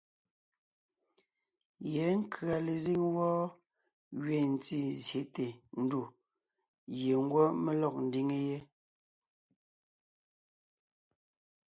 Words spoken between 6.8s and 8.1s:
gie ngwɔ́ mé lɔg